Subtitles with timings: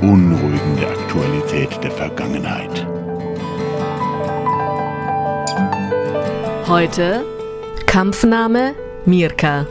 [0.00, 2.86] Beunruhigende Aktualität der Vergangenheit.
[6.68, 7.24] Heute
[7.86, 9.66] Kampfname Mirka.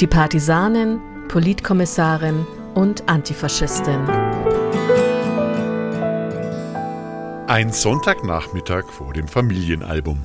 [0.00, 4.06] Die Partisanin, Politkommissarin und Antifaschistin.
[7.46, 10.18] Ein Sonntagnachmittag vor dem Familienalbum.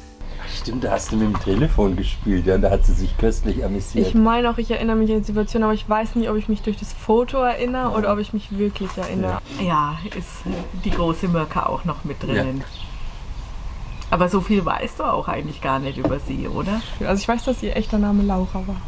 [0.63, 3.65] Stimmt, da hast du mit dem Telefon gespielt, ja, und da hat sie sich köstlich
[3.65, 4.07] amüsiert.
[4.07, 6.47] Ich meine auch, ich erinnere mich an die Situation, aber ich weiß nicht, ob ich
[6.47, 9.41] mich durch das Foto erinnere oder ob ich mich wirklich erinnere.
[9.61, 10.29] Ja, ist
[10.85, 12.59] die große Mirka auch noch mit drinnen.
[12.59, 12.65] Ja.
[14.09, 16.81] Aber so viel weißt du auch eigentlich gar nicht über sie, oder?
[17.01, 18.81] Also ich weiß, dass ihr echter Name Laura war.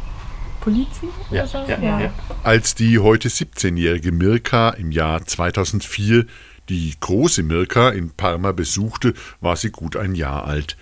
[1.30, 1.58] Ja, so?
[1.58, 2.00] ja, ja.
[2.00, 2.10] ja.
[2.42, 6.24] Als die heute 17-jährige Mirka im Jahr 2004
[6.68, 10.76] die große Mirka in Parma besuchte, war sie gut ein Jahr alt.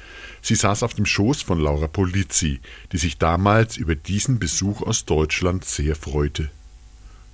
[0.45, 2.61] Sie saß auf dem Schoß von Laura Polizzi,
[2.93, 6.51] die sich damals über diesen Besuch aus Deutschland sehr freute.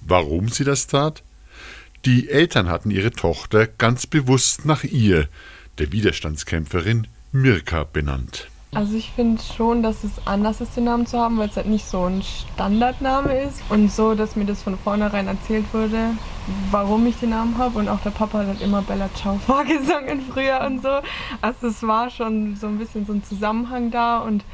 [0.01, 1.25] Warum sie das tat?
[2.05, 5.29] Die Eltern hatten ihre Tochter ganz bewusst nach ihr,
[5.79, 8.49] der Widerstandskämpferin Mirka, benannt.
[8.73, 11.67] Also ich finde schon, dass es anders ist, den Namen zu haben, weil es halt
[11.67, 16.11] nicht so ein Standardname ist und so, dass mir das von vornherein erzählt wurde,
[16.71, 20.23] warum ich den Namen habe und auch der Papa hat halt immer Bella Ciao vorgesungen
[20.33, 21.01] früher und so.
[21.41, 24.45] Also es war schon so ein bisschen so ein Zusammenhang da und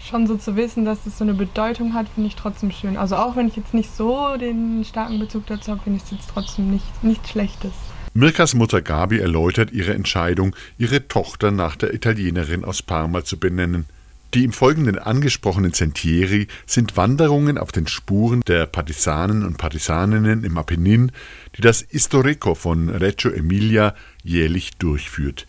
[0.00, 2.96] schon so zu wissen, dass es so eine Bedeutung hat, finde ich trotzdem schön.
[2.96, 6.12] Also auch wenn ich jetzt nicht so den starken Bezug dazu habe, finde ich es
[6.12, 7.72] jetzt trotzdem nicht, nichts Schlechtes.
[8.16, 13.84] Mirkas Mutter Gabi erläutert ihre Entscheidung, ihre Tochter nach der Italienerin aus Parma zu benennen.
[14.32, 20.56] Die im Folgenden angesprochenen Sentieri sind Wanderungen auf den Spuren der Partisanen und Partisaninnen im
[20.56, 21.12] Apennin,
[21.58, 25.46] die das Historico von Reggio Emilia jährlich durchführt.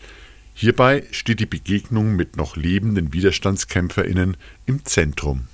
[0.52, 4.36] Hierbei steht die Begegnung mit noch lebenden Widerstandskämpferinnen
[4.66, 5.44] im Zentrum.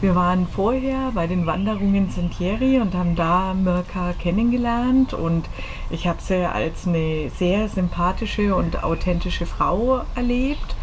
[0.00, 5.48] Wir waren vorher bei den Wanderungen Sentieri und haben da Mirka kennengelernt und
[5.90, 10.74] ich habe sie als eine sehr sympathische und authentische Frau erlebt,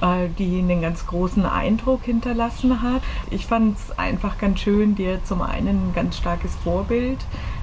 [0.00, 3.02] äh, die einen ganz großen Eindruck hinterlassen hat.
[3.30, 7.18] Ich fand es einfach ganz schön, dir zum einen ein ganz starkes Vorbild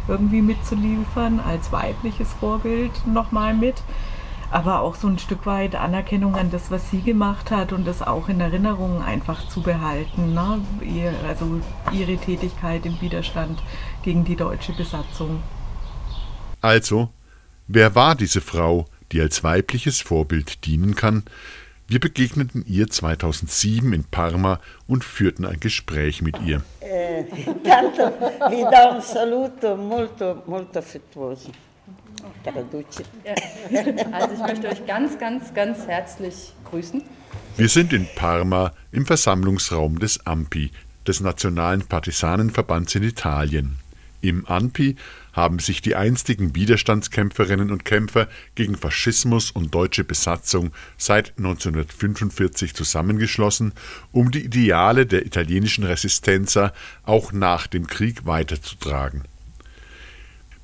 [0.09, 3.75] irgendwie mitzuliefern, als weibliches Vorbild nochmal mit
[4.51, 8.01] aber auch so ein Stück weit Anerkennung an das, was sie gemacht hat und das
[8.01, 10.33] auch in Erinnerung einfach zu behalten.
[10.33, 10.61] Ne?
[10.81, 13.61] Ihr, also ihre Tätigkeit im Widerstand
[14.03, 15.43] gegen die deutsche Besatzung.
[16.61, 17.09] Also,
[17.67, 21.23] wer war diese Frau, die als weibliches Vorbild dienen kann?
[21.89, 26.61] Wir begegneten ihr 2007 in Parma und führten ein Gespräch mit ihr.
[26.81, 27.23] Eh,
[27.63, 28.11] tanto
[28.49, 31.49] vi do un saluto molto, molto affettuoso.
[34.11, 37.01] Also ich möchte euch ganz, ganz, ganz herzlich grüßen.
[37.57, 40.71] Wir sind in Parma im Versammlungsraum des AMPI,
[41.07, 43.79] des Nationalen Partisanenverbands in Italien.
[44.21, 44.95] Im ANPI
[45.33, 53.73] haben sich die einstigen Widerstandskämpferinnen und Kämpfer gegen Faschismus und deutsche Besatzung seit 1945 zusammengeschlossen,
[54.11, 56.73] um die Ideale der italienischen Resistenza
[57.03, 59.23] auch nach dem Krieg weiterzutragen.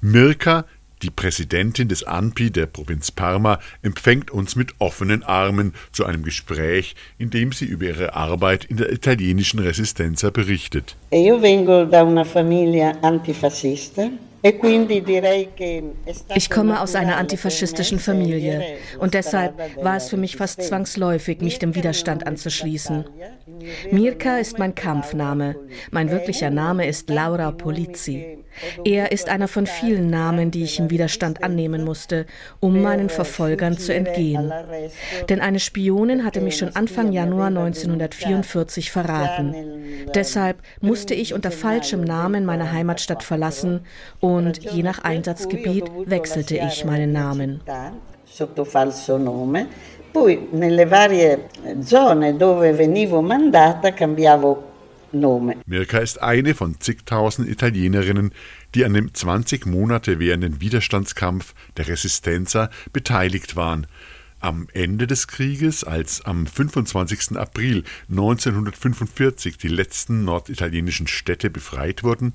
[0.01, 0.66] Mirka
[1.03, 6.96] die Präsidentin des ANPI der Provinz Parma empfängt uns mit offenen Armen zu einem Gespräch,
[7.18, 10.96] in dem sie über ihre Arbeit in der italienischen Resistenza berichtet.
[11.12, 14.09] Io vengo da una famiglia antifascista.
[14.46, 14.54] E
[16.36, 18.62] ich komme aus einer antifaschistischen Familie
[19.00, 23.06] und deshalb war es für mich fast zwangsläufig, mich dem Widerstand anzuschließen.
[23.92, 25.56] Mirka ist mein Kampfname.
[25.92, 28.44] Mein wirklicher Name ist Laura Polizzi.
[28.86, 32.25] Er ist einer von vielen Namen, die ich im Widerstand annehmen musste,
[32.60, 34.51] um meinen Verfolgern zu entgehen.
[35.30, 39.56] Denn eine Spionin hatte mich schon Anfang Januar 1944 verraten.
[40.13, 43.81] Deshalb musste ich unter falschem Namen meine Heimatstadt verlassen
[44.33, 47.62] und je nach Einsatzgebiet wechselte ich meinen Namen.
[48.25, 49.68] Sotto falso nome
[50.13, 51.39] Poi nelle varie
[51.81, 54.63] zone dove venivo mandata cambiavo
[55.12, 55.57] nome.
[55.65, 58.31] Mirka ist eine von zigtausend Italienerinnen,
[58.75, 63.88] die an dem 20 Monate währenden Widerstandskampf der Resistenza beteiligt waren.
[64.39, 67.38] Am Ende des Krieges, als am 25.
[67.38, 72.33] April 1945 die letzten norditalienischen Städte befreit wurden,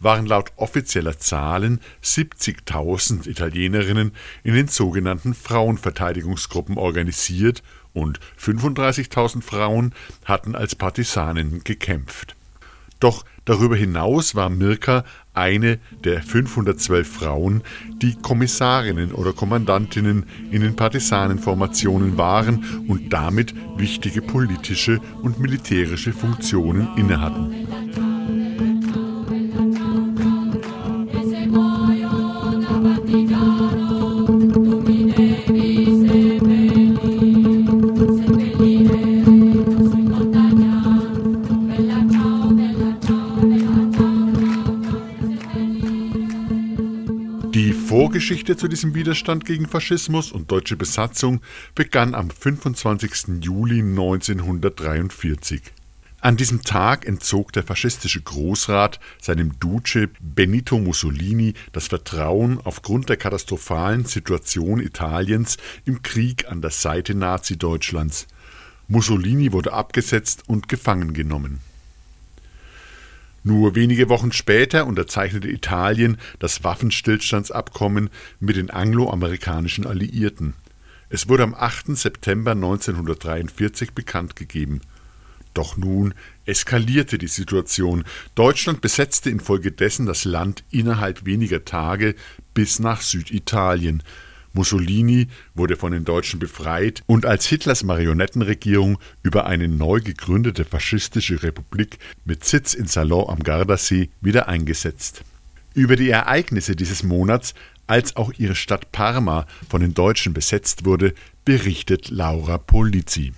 [0.00, 4.12] waren laut offizieller Zahlen 70.000 Italienerinnen
[4.42, 7.62] in den sogenannten Frauenverteidigungsgruppen organisiert
[7.92, 9.94] und 35.000 Frauen
[10.24, 12.34] hatten als Partisanen gekämpft.
[13.00, 17.62] Doch darüber hinaus war Mirka eine der 512 Frauen,
[18.02, 26.88] die Kommissarinnen oder Kommandantinnen in den Partisanenformationen waren und damit wichtige politische und militärische Funktionen
[26.96, 28.09] innehatten.
[48.30, 51.40] Vorgeschichte zu diesem Widerstand gegen Faschismus und deutsche Besatzung
[51.74, 53.42] begann am 25.
[53.42, 55.60] Juli 1943.
[56.20, 63.16] An diesem Tag entzog der faschistische Großrat seinem Duce Benito Mussolini das Vertrauen aufgrund der
[63.16, 68.28] katastrophalen Situation Italiens im Krieg an der Seite Nazi-Deutschlands.
[68.86, 71.58] Mussolini wurde abgesetzt und gefangen genommen.
[73.42, 80.54] Nur wenige Wochen später unterzeichnete Italien das Waffenstillstandsabkommen mit den angloamerikanischen Alliierten.
[81.08, 81.96] Es wurde am 8.
[81.96, 84.82] September 1943 bekannt gegeben.
[85.54, 86.14] Doch nun
[86.44, 88.04] eskalierte die Situation.
[88.34, 92.14] Deutschland besetzte infolgedessen das Land innerhalb weniger Tage
[92.54, 94.02] bis nach Süditalien.
[94.52, 101.42] Mussolini wurde von den Deutschen befreit und als Hitlers Marionettenregierung über eine neu gegründete faschistische
[101.42, 105.22] Republik mit Sitz in Salon am Gardasee wieder eingesetzt.
[105.74, 107.54] Über die Ereignisse dieses Monats,
[107.86, 111.14] als auch ihre Stadt Parma von den Deutschen besetzt wurde,
[111.44, 113.32] berichtet Laura Polizzi.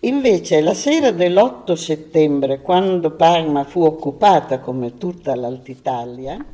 [0.00, 6.44] Invece la sera dell'8 settembre, quando Parma fu occupata come tutta l'Altitalia,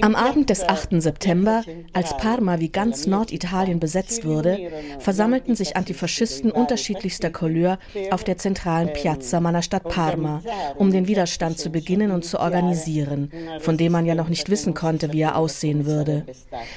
[0.00, 1.02] am Abend des 8.
[1.02, 7.78] September, als Parma wie ganz Norditalien besetzt wurde, versammelten sich Antifaschisten unterschiedlichster Couleur
[8.10, 10.42] auf der zentralen Piazza meiner Stadt Parma,
[10.76, 14.74] um den Widerstand zu beginnen und zu organisieren, von dem man ja noch nicht wissen
[14.74, 16.26] konnte, wie er aussehen würde.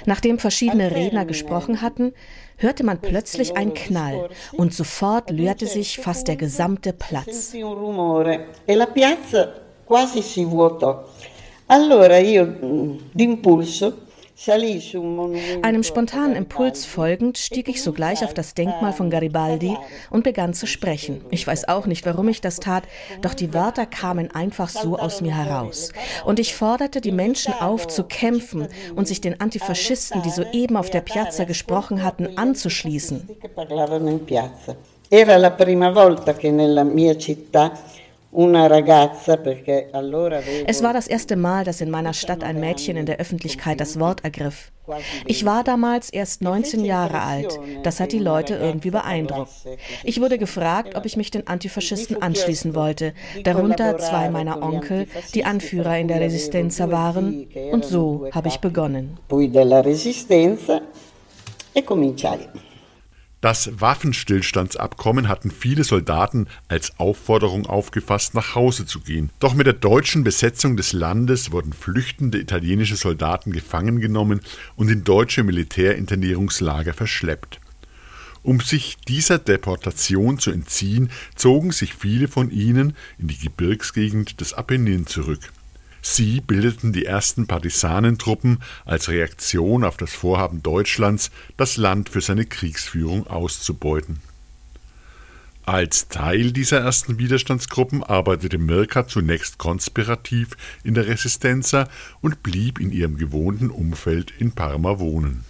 [0.06, 2.14] Nachdem verschiedene Redner gesprochen hatten,
[2.58, 7.54] hörte man plötzlich einen Knall und sofort leerte sich fast der gesamte Platz.
[11.68, 13.94] Allora io mm, d'impulso
[15.62, 19.78] einem spontanen Impuls folgend stieg ich sogleich auf das Denkmal von Garibaldi
[20.10, 21.22] und begann zu sprechen.
[21.30, 22.84] Ich weiß auch nicht, warum ich das tat,
[23.22, 25.94] doch die Wörter kamen einfach so aus mir heraus.
[26.26, 30.90] Und ich forderte die Menschen auf, zu kämpfen und sich den Antifaschisten, die soeben auf
[30.90, 33.30] der Piazza gesprochen hatten, anzuschließen.
[35.10, 37.72] Era la prima volta che nella mia città
[40.68, 44.00] es war das erste Mal, dass in meiner Stadt ein Mädchen in der Öffentlichkeit das
[44.00, 44.72] Wort ergriff.
[45.26, 47.60] Ich war damals erst 19 Jahre alt.
[47.84, 49.52] Das hat die Leute irgendwie beeindruckt.
[50.04, 53.14] Ich wurde gefragt, ob ich mich den Antifaschisten anschließen wollte,
[53.44, 57.48] darunter zwei meiner Onkel, die Anführer in der Resistenza waren.
[57.72, 59.18] Und so habe ich begonnen.
[63.44, 69.32] Das Waffenstillstandsabkommen hatten viele Soldaten als Aufforderung aufgefasst, nach Hause zu gehen.
[69.42, 74.40] Doch mit der deutschen Besetzung des Landes wurden flüchtende italienische Soldaten gefangen genommen
[74.78, 77.60] und in deutsche Militärinternierungslager verschleppt.
[78.44, 84.54] Um sich dieser Deportation zu entziehen, zogen sich viele von ihnen in die Gebirgsgegend des
[84.54, 85.52] Apennin zurück.
[86.06, 92.46] Sie bildeten die ersten Partisanentruppen als Reaktion auf das Vorhaben Deutschlands, das Land für seine
[92.46, 94.20] Kriegsführung auszubeuten.
[95.66, 101.88] Als Teil dieser ersten Widerstandsgruppen arbeitete Mirka zunächst konspirativ in der Resistenza
[102.20, 105.46] und blieb in ihrem gewohnten Umfeld in Parma wohnen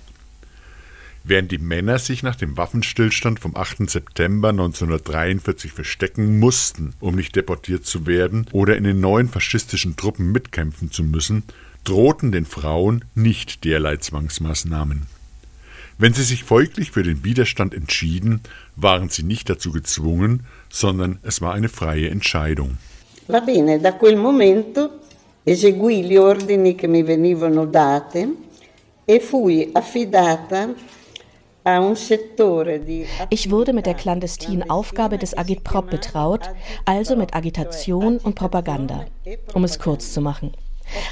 [1.26, 3.90] Während die Männer sich nach dem Waffenstillstand vom 8.
[3.90, 10.34] September 1943 verstecken mussten, um nicht deportiert zu werden oder in den neuen faschistischen Truppen
[10.34, 11.44] mitkämpfen zu müssen,
[11.86, 15.04] drohten den Frauen nicht derlei Zwangsmaßnahmen.
[15.98, 18.42] Wenn sie sich folglich für den Widerstand entschieden,
[18.76, 22.78] waren sie nicht dazu gezwungen, sondern es war eine freie Entscheidung.
[23.28, 25.00] Va bene, da quel momento
[25.46, 28.28] eseguì gli ordini che mi venivano date
[29.06, 30.74] e fui affidata
[33.30, 36.50] ich wurde mit der clandestinen Aufgabe des Agitprop betraut,
[36.86, 39.06] also mit Agitation und Propaganda.
[39.54, 40.52] Um es kurz zu machen.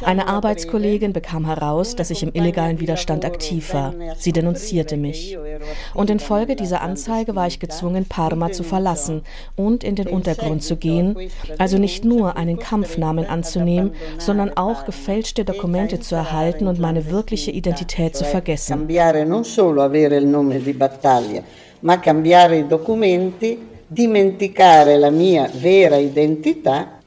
[0.04, 3.94] Eine Arbeitskollegin bekam heraus, dass ich im illegalen Widerstand aktiv war.
[4.18, 5.38] Sie denunzierte mich.
[5.94, 9.22] Und infolge dieser Anzeige war ich gezwungen, Parma zu verlassen
[9.56, 11.16] und in den Untergrund zu gehen,
[11.58, 17.52] also nicht nur einen Kampfnamen anzunehmen, sondern auch gefälschte Dokumente zu erhalten und meine wirkliche
[17.52, 18.88] Identität zu vergessen.
[21.82, 23.58] ma cambiare i documenti,
[23.88, 27.01] dimenticare la mia vera identità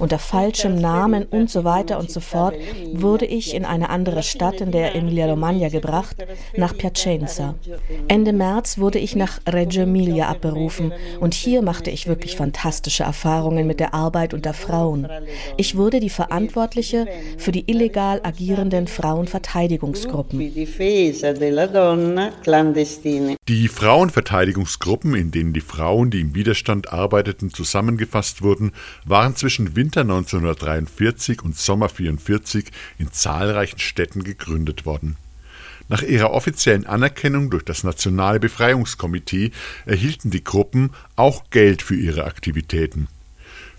[0.00, 2.56] Unter falschem Namen und so weiter und so fort
[2.94, 6.16] wurde ich in eine andere Stadt in der Emilia-Romagna gebracht,
[6.56, 7.54] nach Piacenza.
[8.08, 13.68] Ende März wurde ich nach Reggio Emilia abberufen und hier machte ich wirklich fantastische Erfahrungen
[13.68, 15.06] mit der Arbeit unter Frauen.
[15.56, 17.06] Ich wurde die Verantwortliche
[17.38, 20.40] für die illegal agierenden Frauenverteidigungsgruppen.
[23.48, 28.72] Die Frauenverteidigungsgruppen, in denen die Frauen, die im Widerstand arbeiten, Arbeiteten zusammengefasst wurden,
[29.04, 35.16] waren zwischen Winter 1943 und Sommer 1944 in zahlreichen Städten gegründet worden.
[35.88, 39.50] Nach ihrer offiziellen Anerkennung durch das Nationale Befreiungskomitee
[39.84, 43.08] erhielten die Gruppen auch Geld für ihre Aktivitäten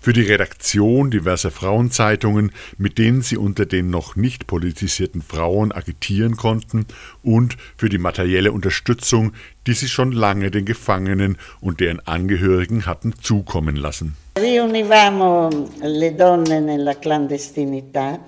[0.04, 6.36] für die Redaktion diverser Frauenzeitungen, mit denen sie unter den noch nicht politisierten Frauen agitieren
[6.36, 6.84] konnten,
[7.22, 9.32] und für die materielle Unterstützung,
[9.66, 14.14] die sie schon lange den Gefangenen und deren Angehörigen hatten zukommen lassen.
[14.38, 18.18] Riunivamo le donne nella clandestinità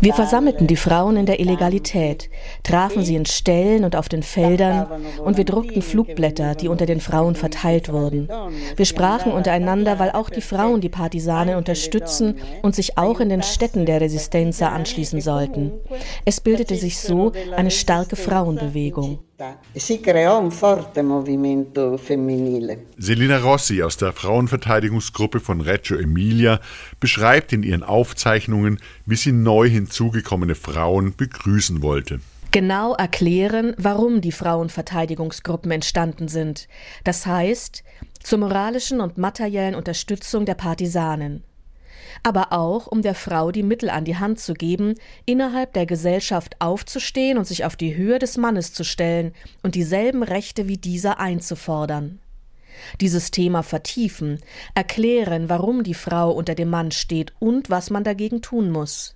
[0.00, 2.28] wir versammelten die Frauen in der Illegalität,
[2.62, 4.86] trafen sie in Ställen und auf den Feldern
[5.24, 8.28] und wir druckten Flugblätter, die unter den Frauen verteilt wurden.
[8.76, 13.42] Wir sprachen untereinander, weil auch die Frauen die Partisanen unterstützen und sich auch in den
[13.42, 15.72] Städten der Resistenza anschließen sollten.
[16.24, 19.20] Es bildete sich so eine starke Frauenbewegung.
[19.72, 22.86] Si creò un forte movimento femminile.
[22.96, 26.60] Selina Rossi aus der Frauenverteidigungsgruppe von Reggio Emilia
[27.00, 32.20] beschreibt in ihren Aufzeichnungen, wie sie neu hinzugekommene Frauen begrüßen wollte.
[32.52, 36.68] Genau erklären, warum die Frauenverteidigungsgruppen entstanden sind.
[37.02, 37.82] Das heißt,
[38.22, 41.42] zur moralischen und materiellen Unterstützung der Partisanen
[42.24, 44.94] aber auch um der Frau die Mittel an die Hand zu geben,
[45.26, 50.22] innerhalb der Gesellschaft aufzustehen und sich auf die Höhe des Mannes zu stellen und dieselben
[50.22, 52.18] Rechte wie dieser einzufordern.
[53.00, 54.40] Dieses Thema vertiefen,
[54.74, 59.14] erklären, warum die Frau unter dem Mann steht und was man dagegen tun muss.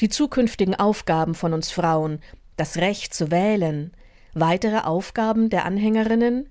[0.00, 2.20] Die zukünftigen Aufgaben von uns Frauen,
[2.56, 3.92] das Recht zu wählen,
[4.34, 6.48] weitere Aufgaben der Anhängerinnen,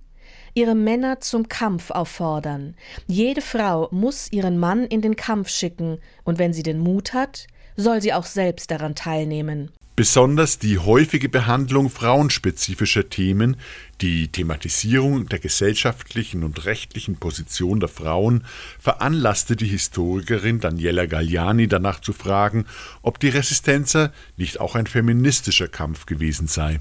[0.60, 2.76] ihre Männer zum Kampf auffordern.
[3.08, 7.48] Jede Frau muss ihren Mann in den Kampf schicken, und wenn sie den Mut hat,
[7.78, 9.72] soll sie auch selbst daran teilnehmen.
[9.96, 13.56] Besonders die häufige Behandlung frauenspezifischer Themen,
[14.02, 18.44] die Thematisierung der gesellschaftlichen und rechtlichen Position der Frauen
[18.80, 22.66] veranlasste die Historikerin Daniela Galliani danach zu fragen,
[23.02, 26.80] ob die Resistenza nicht auch ein feministischer Kampf gewesen sei.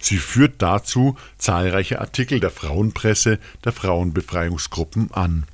[0.00, 5.44] Sie führt dazu zahlreiche Artikel der Frauenpresse der Frauenbefreiungsgruppen an.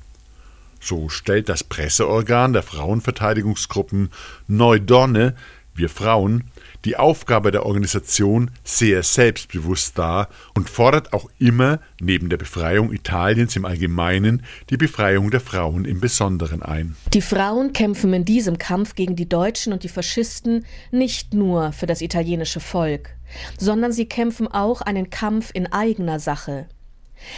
[0.79, 4.09] So stellt das Presseorgan der Frauenverteidigungsgruppen
[4.47, 5.35] Neudonne,
[5.75, 6.43] wir Frauen,
[6.85, 13.55] die Aufgabe der Organisation sehr selbstbewusst dar und fordert auch immer neben der Befreiung Italiens
[13.55, 16.95] im Allgemeinen die Befreiung der Frauen im Besonderen ein.
[17.13, 21.85] Die Frauen kämpfen in diesem Kampf gegen die Deutschen und die Faschisten nicht nur für
[21.85, 23.11] das italienische Volk,
[23.57, 26.67] sondern sie kämpfen auch einen Kampf in eigener Sache.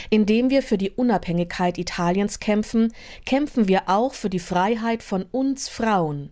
[0.09, 2.93] Indem wir für die Unabhängigkeit Italiens kämpfen,
[3.25, 6.31] kämpfen wir auch für die Freiheit von uns Frauen.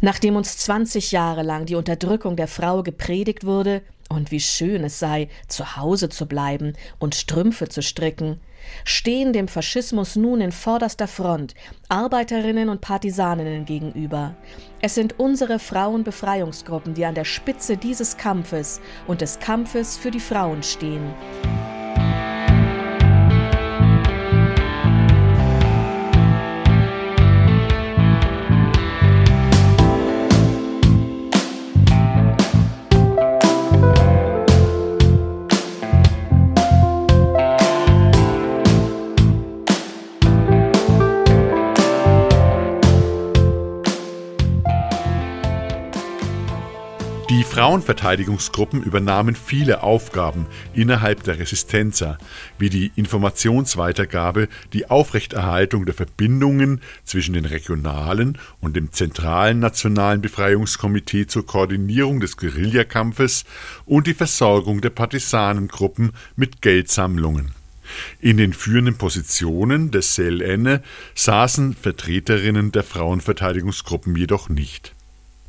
[0.00, 4.98] Nachdem uns 20 Jahre lang die Unterdrückung der Frau gepredigt wurde, und wie schön es
[4.98, 8.40] sei, zu Hause zu bleiben und Strümpfe zu stricken,
[8.84, 11.54] stehen dem Faschismus nun in vorderster Front
[11.88, 14.34] Arbeiterinnen und Partisaninnen gegenüber.
[14.80, 20.20] Es sind unsere Frauenbefreiungsgruppen, die an der Spitze dieses Kampfes und des Kampfes für die
[20.20, 21.14] Frauen stehen.
[47.68, 52.16] Frauenverteidigungsgruppen übernahmen viele Aufgaben innerhalb der Resistenza,
[52.58, 61.26] wie die Informationsweitergabe, die Aufrechterhaltung der Verbindungen zwischen den regionalen und dem zentralen Nationalen Befreiungskomitee
[61.26, 63.44] zur Koordinierung des Guerillakampfes
[63.84, 67.50] und die Versorgung der Partisanengruppen mit Geldsammlungen.
[68.18, 70.80] In den führenden Positionen des CLN
[71.14, 74.94] saßen Vertreterinnen der Frauenverteidigungsgruppen jedoch nicht.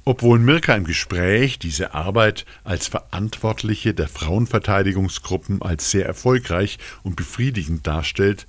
[0.10, 7.86] Obwohl Mirka im Gespräch diese Arbeit als Verantwortliche der Frauenverteidigungsgruppen als sehr erfolgreich und befriedigend
[7.86, 8.48] darstellt,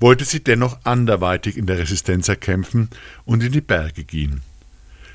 [0.00, 2.88] wollte sie dennoch anderweitig in der Resistenz erkämpfen
[3.24, 4.40] und in die Berge gehen.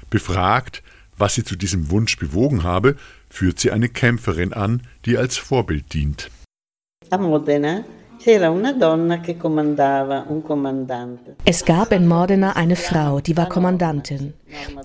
[0.10, 0.84] Befragt,
[1.18, 2.96] was sie zu diesem Wunsch bewogen habe,
[3.30, 6.32] führt sie eine Kämpferin an, die als Vorbild dient.
[11.44, 14.34] Es gab in Modena eine Frau, die war Kommandantin.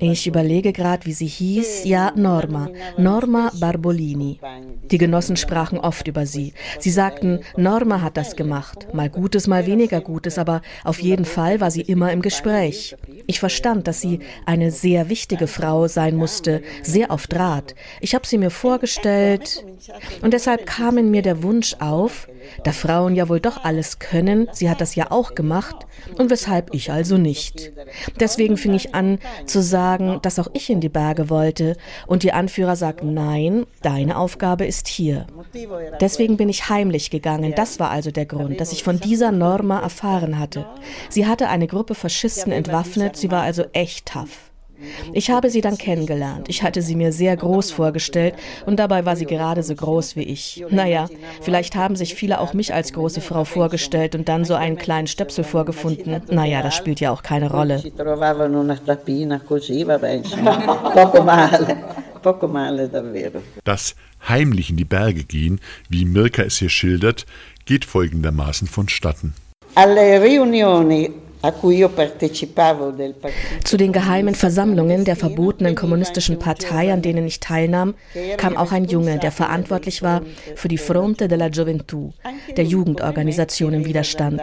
[0.00, 1.84] Ich überlege gerade, wie sie hieß.
[1.84, 2.68] Ja, Norma.
[2.96, 4.40] Norma Barbolini.
[4.90, 6.52] Die Genossen sprachen oft über sie.
[6.78, 8.88] Sie sagten, Norma hat das gemacht.
[8.92, 12.96] Mal Gutes, mal weniger Gutes, aber auf jeden Fall war sie immer im Gespräch.
[13.26, 17.74] Ich verstand, dass sie eine sehr wichtige Frau sein musste, sehr auf Draht.
[18.00, 19.64] Ich habe sie mir vorgestellt
[20.22, 22.28] und deshalb kam in mir der Wunsch auf,
[22.64, 26.74] da Frauen ja wohl doch alles können, sie hat das ja auch gemacht, und weshalb
[26.74, 27.72] ich also nicht.
[28.20, 32.32] Deswegen fing ich an zu sagen, dass auch ich in die Berge wollte, und die
[32.32, 35.26] Anführer sagten, nein, deine Aufgabe ist hier.
[36.00, 39.80] Deswegen bin ich heimlich gegangen, das war also der Grund, dass ich von dieser Norma
[39.80, 40.66] erfahren hatte.
[41.08, 44.47] Sie hatte eine Gruppe Faschisten entwaffnet, sie war also echt tough.
[45.12, 46.48] Ich habe sie dann kennengelernt.
[46.48, 48.34] Ich hatte sie mir sehr groß vorgestellt
[48.66, 50.64] und dabei war sie gerade so groß wie ich.
[50.70, 51.08] Naja,
[51.40, 55.06] vielleicht haben sich viele auch mich als große Frau vorgestellt und dann so einen kleinen
[55.06, 56.22] Stöpsel vorgefunden.
[56.30, 57.82] Naja, das spielt ja auch keine Rolle.
[63.64, 63.94] Das
[64.28, 67.26] heimlich in die Berge gehen, wie Mirka es hier schildert,
[67.64, 69.34] geht folgendermaßen vonstatten.
[69.74, 71.12] Alle riunioni
[73.64, 77.94] zu den geheimen Versammlungen der verbotenen kommunistischen Partei, an denen ich teilnahm,
[78.36, 80.22] kam auch ein Junge, der verantwortlich war
[80.56, 82.10] für die Fronte della Gioventù,
[82.56, 84.42] der Jugendorganisation im Widerstand.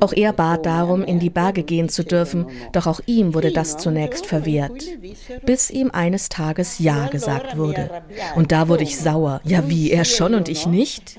[0.00, 3.78] Auch er bat darum, in die Berge gehen zu dürfen, doch auch ihm wurde das
[3.78, 4.84] zunächst verwehrt,
[5.44, 7.90] bis ihm eines Tages Ja gesagt wurde.
[8.36, 9.40] Und da wurde ich sauer.
[9.44, 11.18] Ja, wie, er schon und ich nicht?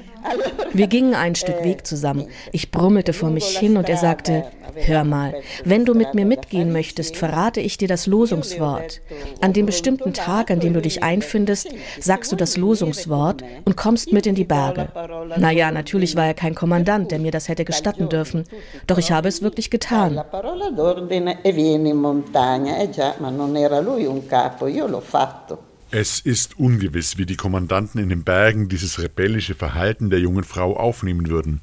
[0.71, 2.27] Wir gingen ein Stück Weg zusammen.
[2.51, 6.71] Ich brummelte vor mich hin und er sagte, hör mal, wenn du mit mir mitgehen
[6.71, 9.01] möchtest, verrate ich dir das Losungswort.
[9.41, 14.11] An dem bestimmten Tag, an dem du dich einfindest, sagst du das Losungswort und kommst
[14.11, 14.89] mit in die Berge.
[15.37, 18.43] Naja, natürlich war er kein Kommandant, der mir das hätte gestatten dürfen.
[18.87, 20.21] Doch ich habe es wirklich getan.
[25.95, 30.75] Es ist ungewiss, wie die Kommandanten in den Bergen dieses rebellische Verhalten der jungen Frau
[30.75, 31.61] aufnehmen würden.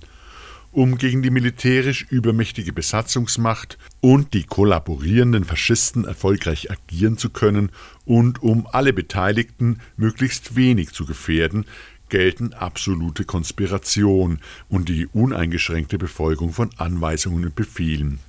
[0.72, 7.70] Um gegen die militärisch übermächtige Besatzungsmacht und die kollaborierenden Faschisten erfolgreich agieren zu können
[8.04, 11.64] und um alle Beteiligten möglichst wenig zu gefährden,
[12.08, 18.20] gelten absolute Konspiration und die uneingeschränkte Befolgung von Anweisungen und Befehlen.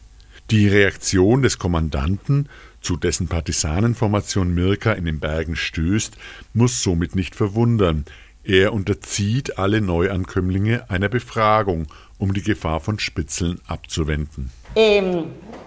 [0.49, 2.49] Die Reaktion des Kommandanten
[2.81, 6.17] zu dessen Partisanenformation Mirka in den Bergen stößt,
[6.53, 8.05] muss somit nicht verwundern.
[8.43, 11.87] Er unterzieht alle Neuankömmlinge einer Befragung,
[12.21, 14.51] um die Gefahr von Spitzeln abzuwenden.
[14.75, 15.01] E,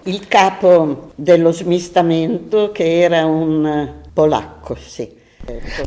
[0.04, 5.22] il capo dello smistamento, che era un eh, polacco, sì.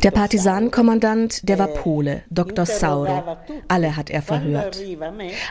[0.02, 2.64] Der Partisanenkommandant, der war Pole, Dr.
[2.64, 3.38] Sauro.
[3.66, 4.80] Alle hat er verhört.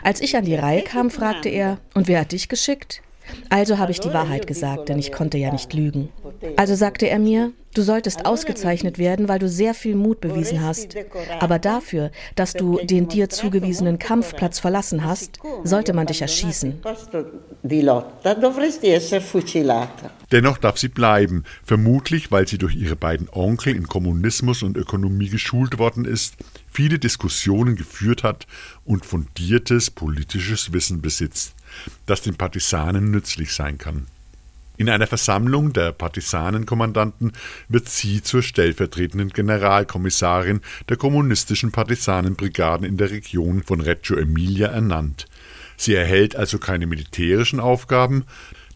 [0.02, 3.02] Als ich an die Reihe kam, fragte er, und wer hat dich geschickt?
[3.50, 6.08] Also habe ich die Wahrheit gesagt, denn ich konnte ja nicht lügen.
[6.56, 10.96] Also sagte er mir, du solltest ausgezeichnet werden, weil du sehr viel Mut bewiesen hast.
[11.40, 16.80] Aber dafür, dass du den dir zugewiesenen Kampfplatz verlassen hast, sollte man dich erschießen.
[20.32, 25.28] Dennoch darf sie bleiben, vermutlich weil sie durch ihre beiden Onkel in Kommunismus und Ökonomie
[25.28, 26.36] geschult worden ist,
[26.70, 28.46] viele Diskussionen geführt hat
[28.84, 31.54] und fundiertes politisches Wissen besitzt
[32.06, 34.06] das den Partisanen nützlich sein kann.
[34.78, 37.32] In einer Versammlung der Partisanenkommandanten
[37.68, 45.26] wird sie zur stellvertretenden Generalkommissarin der kommunistischen Partisanenbrigaden in der Region von Reggio Emilia ernannt.
[45.76, 48.24] Sie erhält also keine militärischen Aufgaben,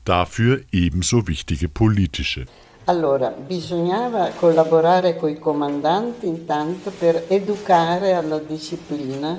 [0.04, 2.46] dafür ebenso wichtige politische.
[2.86, 9.38] Allora, bisognava collaborare coi comandanti intanto per educare alla disciplina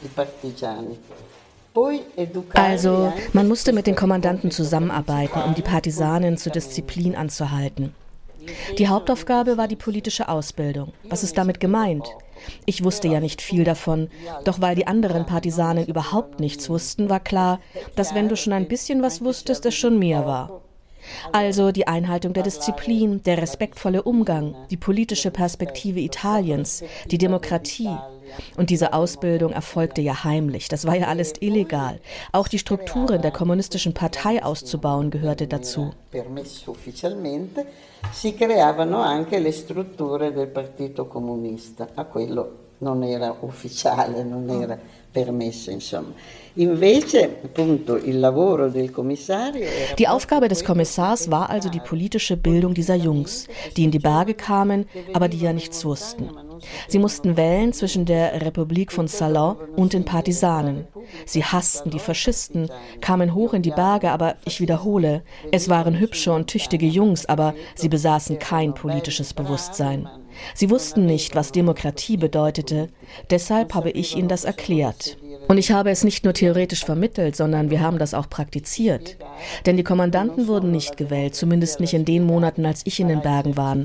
[0.00, 0.98] i partigiani.
[2.54, 7.94] Also, man musste mit den Kommandanten zusammenarbeiten, um die Partisanen zur Disziplin anzuhalten.
[8.78, 10.92] Die Hauptaufgabe war die politische Ausbildung.
[11.04, 12.06] Was ist damit gemeint?
[12.66, 14.08] Ich wusste ja nicht viel davon,
[14.44, 17.60] doch weil die anderen Partisanen überhaupt nichts wussten, war klar,
[17.96, 20.62] dass wenn du schon ein bisschen was wusstest, es schon mehr war.
[21.32, 27.96] Also die Einhaltung der Disziplin, der respektvolle Umgang, die politische Perspektive Italiens, die Demokratie.
[28.56, 30.68] Und diese Ausbildung erfolgte ja heimlich.
[30.68, 32.00] Das war ja alles illegal.
[32.32, 35.92] Auch die Strukturen der kommunistischen Partei auszubauen gehörte dazu.
[38.12, 44.78] Si creavano anche le strutture del Partito Comunista, a quello non era ufficiale, non era
[45.12, 46.12] permesso, insomma.
[49.98, 54.34] Die Aufgabe des Kommissars war also die politische Bildung dieser Jungs, die in die Berge
[54.34, 56.30] kamen, aber die ja nichts wussten.
[56.88, 60.88] Sie mussten wählen zwischen der Republik von Salon und den Partisanen.
[61.26, 62.68] Sie hassten die Faschisten,
[63.00, 67.54] kamen hoch in die Berge, aber ich wiederhole, es waren hübsche und tüchtige Jungs, aber
[67.76, 70.08] sie besaßen kein politisches Bewusstsein.
[70.54, 72.88] Sie wussten nicht, was Demokratie bedeutete,
[73.30, 75.16] deshalb habe ich ihnen das erklärt.
[75.48, 79.16] Und ich habe es nicht nur theoretisch vermittelt, sondern wir haben das auch praktiziert.
[79.66, 83.22] Denn die Kommandanten wurden nicht gewählt, zumindest nicht in den Monaten, als ich in den
[83.22, 83.76] Bergen war.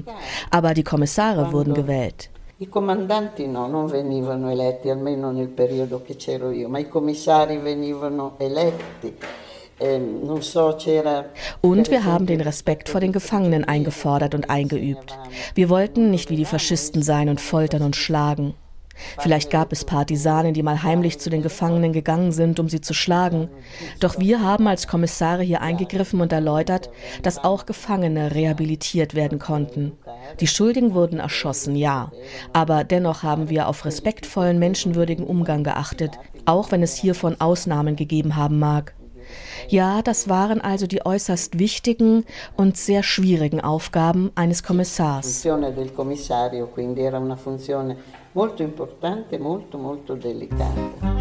[0.52, 2.30] Aber die Kommissare wurden gewählt.
[2.60, 7.58] I comandanti no, non venivano eletti, almeno nel periodo che c'ero io, ma i commissari
[7.58, 9.18] venivano eletti.
[9.84, 10.22] Ehm,
[11.62, 15.18] und wir haben den Respekt vor den Gefangenen eingefordert und eingeübt.
[15.56, 18.54] Wir wollten nicht wie die Faschisten sein und foltern und schlagen.
[19.20, 22.94] Vielleicht gab es Partisanen, die mal heimlich zu den Gefangenen gegangen sind, um sie zu
[22.94, 23.50] schlagen.
[24.00, 26.90] Doch wir haben als Kommissare hier eingegriffen und erläutert,
[27.24, 29.94] dass auch Gefangene rehabilitiert werden konnten.
[30.40, 32.12] Die Schuldigen wurden erschossen, ja.
[32.54, 36.12] Aber dennoch haben wir auf respektvollen, menschenwürdigen Umgang geachtet,
[36.46, 38.94] auch wenn es hiervon Ausnahmen gegeben haben mag.
[39.68, 42.26] Ja, das waren also die äußerst wichtigen
[42.58, 45.44] und sehr schwierigen Aufgaben eines Kommissars
[48.34, 51.14] molto importante, molto molto delicata.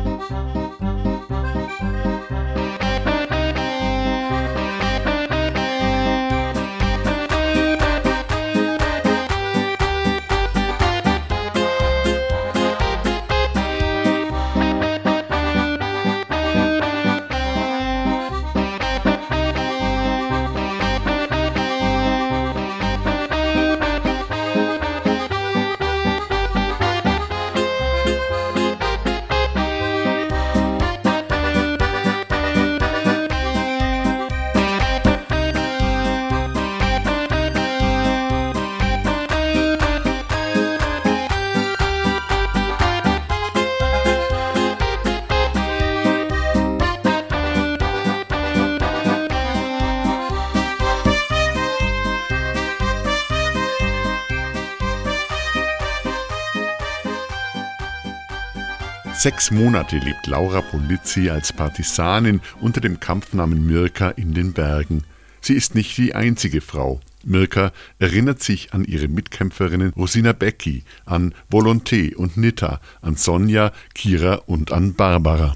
[59.22, 65.04] Sechs Monate lebt Laura Polizzi als Partisanin unter dem Kampfnamen Mirka in den Bergen.
[65.40, 66.98] Sie ist nicht die einzige Frau.
[67.22, 74.42] Mirka erinnert sich an ihre Mitkämpferinnen Rosina Becki, an Volonté und Nitta, an Sonja, Kira
[74.46, 75.54] und an Barbara.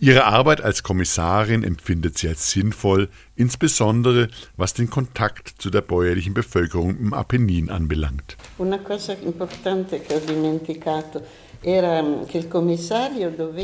[0.00, 6.34] Ihre Arbeit als Kommissarin empfindet sie als sinnvoll, insbesondere was den Kontakt zu der bäuerlichen
[6.34, 8.36] Bevölkerung im Apennin anbelangt.
[8.58, 11.22] Una cosa importante che ho dimenticato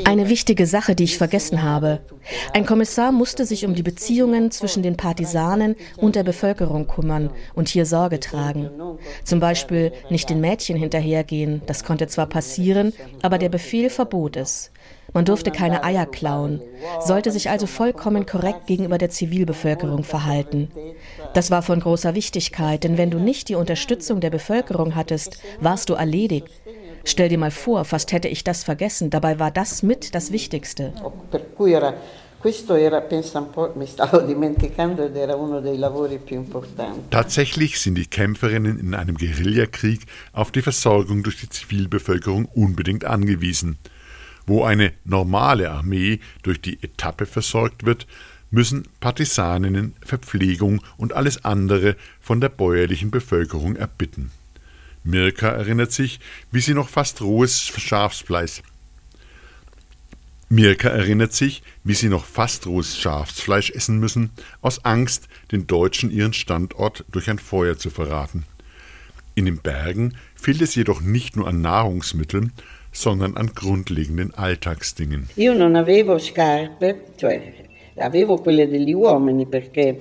[0.04, 2.00] eine wichtige Sache, die ich vergessen habe.
[2.52, 7.68] Ein Kommissar musste sich um die Beziehungen zwischen den Partisanen und der Bevölkerung kümmern und
[7.68, 8.70] hier Sorge tragen.
[9.24, 14.70] Zum Beispiel nicht den Mädchen hinterhergehen, das konnte zwar passieren, aber der Befehl verbot es.
[15.14, 16.62] Man durfte keine Eier klauen,
[17.04, 20.70] sollte sich also vollkommen korrekt gegenüber der Zivilbevölkerung verhalten.
[21.34, 25.90] Das war von großer Wichtigkeit, denn wenn du nicht die Unterstützung der Bevölkerung hattest, warst
[25.90, 26.48] du erledigt
[27.04, 29.10] Stell dir mal vor, fast hätte ich das vergessen.
[29.10, 30.92] Dabei war das mit das Wichtigste.
[37.10, 40.00] Tatsächlich sind die Kämpferinnen in einem Guerillakrieg
[40.32, 43.78] auf die Versorgung durch die Zivilbevölkerung unbedingt angewiesen.
[44.46, 48.08] Wo eine normale Armee durch die Etappe versorgt wird,
[48.50, 54.32] müssen Partisaninnen Verpflegung und alles andere von der bäuerlichen Bevölkerung erbitten.
[55.04, 58.62] Mirka erinnert sich, wie sie noch fast rohes Schafsfleisch
[60.48, 66.10] Mirka erinnert sich, wie sie noch fast rohes Schafsfleisch essen müssen, aus Angst, den Deutschen
[66.10, 68.44] ihren Standort durch ein Feuer zu verraten.
[69.34, 72.52] In den Bergen fehlt es jedoch nicht nur an Nahrungsmitteln,
[72.92, 75.30] sondern an grundlegenden Alltagsdingen.
[75.36, 77.40] Io non avevo scarpe, cioè
[77.96, 79.98] avevo quelle degli uomini perché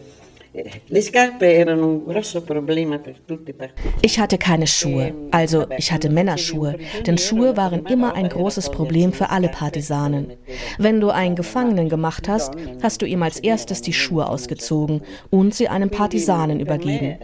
[4.01, 9.13] Ich hatte keine Schuhe, also ich hatte Männerschuhe, denn Schuhe waren immer ein großes Problem
[9.13, 10.33] für alle Partisanen.
[10.77, 15.55] Wenn du einen Gefangenen gemacht hast, hast du ihm als erstes die Schuhe ausgezogen und
[15.55, 17.17] sie einem Partisanen übergeben.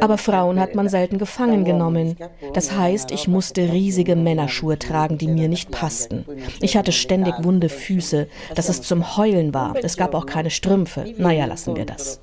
[0.00, 2.16] Aber Frauen hat man selten gefangen genommen.
[2.54, 6.24] Das heißt, ich musste riesige Männerschuhe tragen, die mir nicht passten.
[6.60, 9.74] Ich hatte ständig wunde Füße, dass es zum Heulen war.
[9.82, 11.04] Es gab auch keine Strümpfe.
[11.18, 12.20] Naja, lassen wir das.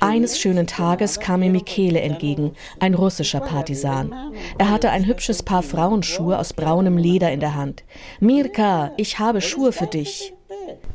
[0.00, 4.12] Eines schönen Tages kam mir Michele entgegen, ein russischer Partisan.
[4.58, 7.84] Er hatte ein hübsches Paar Frauenschuhe aus braunem Leder in der Hand.
[8.18, 10.34] Mirka, ich habe Schuhe für dich.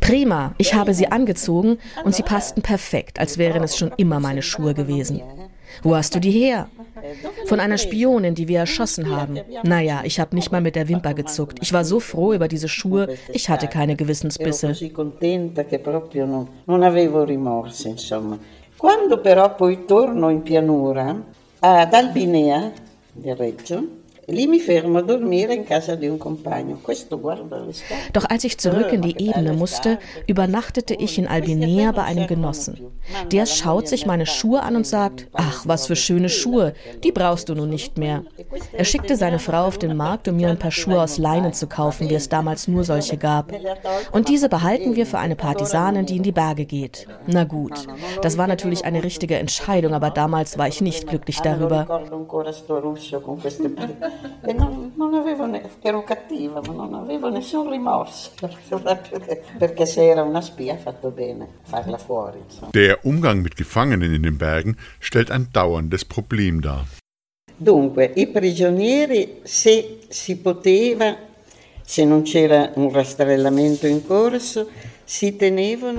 [0.02, 4.42] Prima, ich habe sie angezogen und sie passten perfekt, als wären es schon immer meine
[4.42, 5.22] Schuhe gewesen.
[5.82, 6.68] Wo hast du die her?
[7.46, 9.40] Von einer Spionin, die wir erschossen haben.
[9.64, 11.60] Naja, ich habe nicht mal mit der Wimper gezuckt.
[11.62, 14.76] Ich war so froh über diese Schuhe, ich hatte keine Gewissensbisse.
[18.84, 21.18] Quando però poi torno in pianura,
[21.60, 22.70] ad Albinea
[24.28, 24.48] di
[25.46, 25.84] Reggio,
[28.14, 32.92] Doch als ich zurück in die Ebene musste, übernachtete ich in Albinea bei einem Genossen.
[33.32, 37.50] Der schaut sich meine Schuhe an und sagt, ach, was für schöne Schuhe, die brauchst
[37.50, 38.24] du nun nicht mehr.
[38.72, 41.68] Er schickte seine Frau auf den Markt, um mir ein paar Schuhe aus Leinen zu
[41.68, 43.52] kaufen, wie es damals nur solche gab.
[44.12, 47.08] Und diese behalten wir für eine Partisanin, die in die Berge geht.
[47.28, 47.88] Na gut,
[48.22, 52.02] das war natürlich eine richtige Entscheidung, aber damals war ich nicht glücklich darüber
[54.46, 58.32] e non, non avevo ne- ero cattiva, ma non avevo nessun rimorso,
[59.58, 62.40] perché se era una spia ha fatto bene farla fuori.
[62.44, 62.72] Insomma.
[62.72, 66.86] Der Umgang mit Gefangenen in den Bergen stellt ein dauerndes Problem dar.
[67.56, 71.16] Dunque, i prigionieri, se si poteva,
[71.82, 74.68] se non c'era un rastrellamento in corso,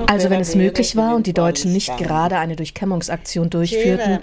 [0.06, 4.20] also wenn es möglich war und die Deutschen nicht gerade eine Durchkämmungsaktion durchführten,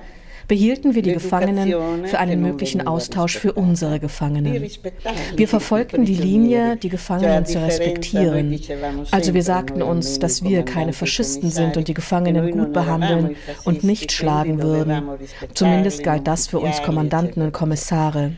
[0.51, 4.69] behielten wir die Gefangenen für einen möglichen Austausch für unsere Gefangenen.
[5.37, 8.59] Wir verfolgten die Linie, die Gefangenen zu respektieren.
[9.11, 13.85] Also wir sagten uns, dass wir keine Faschisten sind und die Gefangenen gut behandeln und
[13.85, 15.03] nicht schlagen würden.
[15.53, 18.33] Zumindest galt das für uns Kommandanten und Kommissare.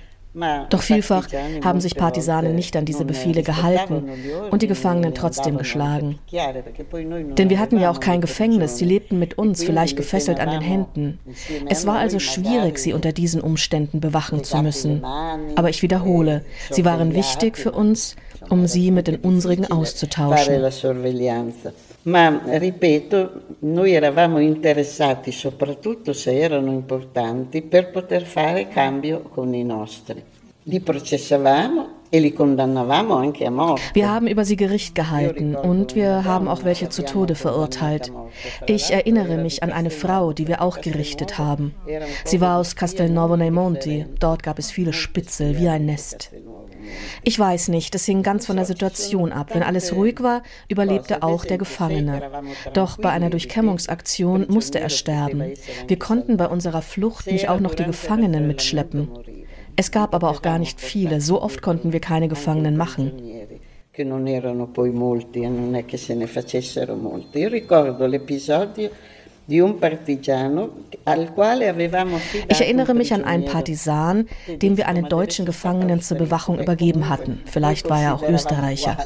[0.69, 1.27] Doch vielfach
[1.63, 4.09] haben sich Partisanen nicht an diese Befehle gehalten
[4.49, 6.19] und die Gefangenen trotzdem geschlagen.
[6.31, 10.61] Denn wir hatten ja auch kein Gefängnis, sie lebten mit uns, vielleicht gefesselt an den
[10.61, 11.19] Händen.
[11.69, 15.03] Es war also schwierig, sie unter diesen Umständen bewachen zu müssen.
[15.55, 18.15] Aber ich wiederhole, sie waren wichtig für uns,
[18.49, 20.61] um sie mit den unsrigen auszutauschen.
[22.05, 23.29] Ma ripeto,
[23.59, 30.21] noi eravamo interessati soprattutto se erano importanti per poter fare cambio con i nostri.
[30.63, 32.21] Li processavamo e
[33.93, 38.11] wir haben über sie Gericht gehalten und wir haben auch welche zu Tode verurteilt.
[38.67, 41.73] Ich erinnere mich an eine Frau, die wir auch gerichtet haben.
[42.23, 44.05] Sie war aus Castelnuovo nei Monti.
[44.19, 46.29] Dort gab es viele Spitzel, wie ein Nest.
[47.23, 49.53] Ich weiß nicht, es hing ganz von der Situation ab.
[49.53, 52.21] Wenn alles ruhig war, überlebte auch der Gefangene.
[52.73, 55.53] Doch bei einer Durchkämmungsaktion musste er sterben.
[55.87, 59.09] Wir konnten bei unserer Flucht nicht auch noch die Gefangenen mitschleppen.
[59.75, 63.11] Es gab aber auch gar nicht viele, so oft konnten wir keine Gefangenen machen.
[63.91, 67.37] Che non erano poi molti e non è che se ne facessero molti.
[67.37, 68.89] Io ricordo l'episodio
[72.47, 77.41] ich erinnere mich an einen Partisan, dem wir einen deutschen Gefangenen zur Bewachung übergeben hatten.
[77.45, 78.97] Vielleicht war er auch Österreicher.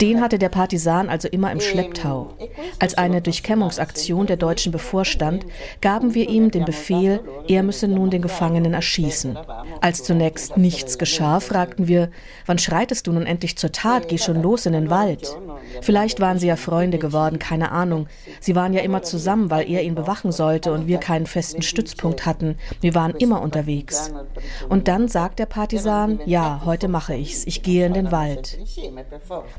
[0.00, 2.34] Den hatte der Partisan also immer im Schlepptau.
[2.78, 5.44] Als eine Durchkämmungsaktion der Deutschen bevorstand,
[5.80, 9.36] gaben wir ihm den Befehl, er müsse nun den Gefangenen erschießen.
[9.80, 12.10] Als zunächst nichts geschah, fragten wir,
[12.46, 14.08] wann schreitest du nun endlich zur Tat?
[14.08, 15.36] Geh schon los in den Wald.
[15.80, 18.06] Vielleicht waren sie ja Freunde geworden, keine Ahnung.
[18.40, 22.26] Sie waren ja immer zusammen, weil er ihn bewachen sollte und wir keinen festen Stützpunkt
[22.26, 22.56] hatten.
[22.80, 24.12] Wir waren immer unterwegs.
[24.68, 28.58] Und dann sagt der Partisan, ja, heute mache ich's, ich gehe in den Wald.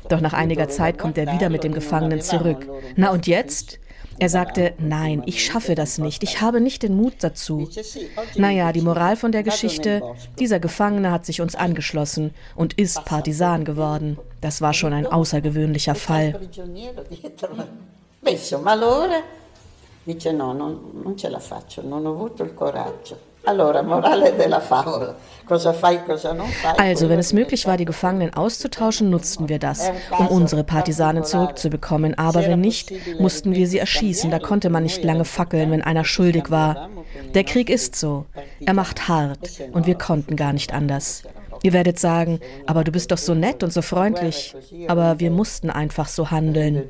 [0.08, 2.68] Doch nach einiger Zeit kommt er wieder mit dem Gefangenen zurück.
[2.96, 3.78] Na und jetzt?
[4.18, 7.68] Er sagte, nein, ich schaffe das nicht, ich habe nicht den Mut dazu.
[8.36, 10.02] Naja, die Moral von der Geschichte,
[10.38, 14.18] dieser Gefangene hat sich uns angeschlossen und ist Partisan geworden.
[14.40, 16.40] Das war schon ein außergewöhnlicher Fall.
[20.06, 23.34] Dice no, non, non ce la faccio, non ho avuto il coraggio.
[26.78, 32.18] Also, wenn es möglich war, die Gefangenen auszutauschen, nutzten wir das, um unsere Partisanen zurückzubekommen.
[32.18, 34.30] Aber wenn nicht, mussten wir sie erschießen.
[34.32, 36.88] Da konnte man nicht lange fackeln, wenn einer schuldig war.
[37.34, 38.26] Der Krieg ist so.
[38.64, 41.22] Er macht hart und wir konnten gar nicht anders.
[41.66, 44.54] Ihr werdet sagen, aber du bist doch so nett und so freundlich.
[44.86, 46.84] Aber wir mussten einfach so handeln.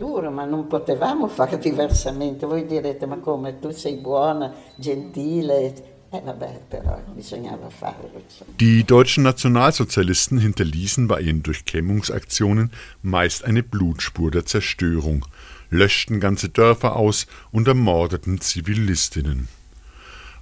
[8.61, 15.25] Die deutschen Nationalsozialisten hinterließen bei ihren Durchkämmungsaktionen meist eine Blutspur der Zerstörung,
[15.71, 19.49] löschten ganze Dörfer aus und ermordeten Zivilistinnen.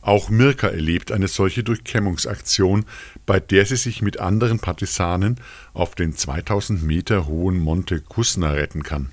[0.04, 2.84] Auch Mirka erlebt eine solche Durchkämmungsaktion,
[3.24, 5.40] bei der sie sich mit anderen Partisanen
[5.72, 9.08] auf den 2000 Meter hohen Monte Kusna retten kann.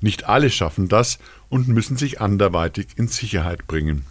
[0.00, 4.04] Nicht alle schaffen das und müssen sich anderweitig in Sicherheit bringen.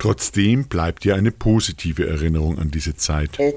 [0.00, 3.38] Trotzdem bleibt ihr eine positive Erinnerung an diese Zeit.
[3.38, 3.52] E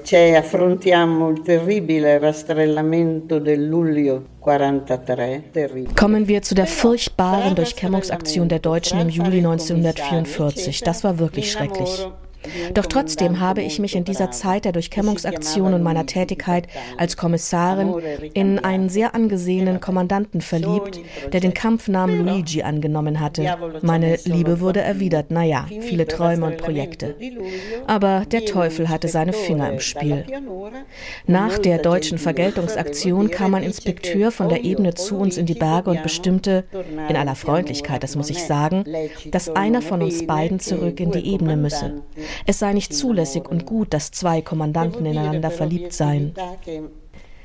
[5.96, 10.82] Kommen wir zu der furchtbaren Durchkämmungsaktion der Deutschen im Juli 1944.
[10.82, 12.06] Das war wirklich schrecklich.
[12.74, 17.94] Doch trotzdem habe ich mich in dieser Zeit der Durchkämmungsaktion und meiner Tätigkeit als Kommissarin
[18.34, 21.00] in einen sehr angesehenen Kommandanten verliebt,
[21.32, 23.56] der den Kampfnamen Luigi angenommen hatte.
[23.82, 27.16] Meine Liebe wurde erwidert, naja, viele Träume und Projekte.
[27.86, 30.24] Aber der Teufel hatte seine Finger im Spiel.
[31.26, 35.90] Nach der deutschen Vergeltungsaktion kam ein Inspekteur von der Ebene zu uns in die Berge
[35.90, 36.64] und bestimmte,
[37.08, 38.84] in aller Freundlichkeit, das muss ich sagen,
[39.30, 42.02] dass einer von uns beiden zurück in die Ebene müsse.
[42.46, 46.34] Es sei nicht zulässig und gut, dass zwei Kommandanten ineinander verliebt seien.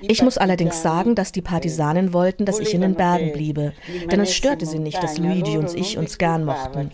[0.01, 3.73] Ich muss allerdings sagen, dass die Partisanen wollten, dass ich in den Bergen bliebe,
[4.11, 6.91] denn es störte sie nicht, dass Luigi und ich uns gern mochten.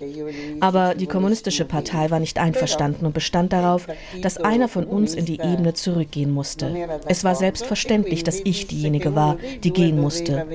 [0.60, 3.88] Aber die kommunistische Partei war nicht einverstanden und bestand darauf,
[4.22, 6.76] dass einer von uns in die Ebene zurückgehen musste.
[7.08, 10.46] Es war selbstverständlich, dass ich diejenige war, die gehen musste.